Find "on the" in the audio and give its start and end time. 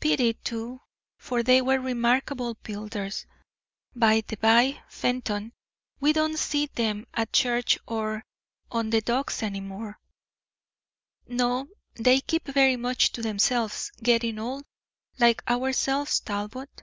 8.68-9.00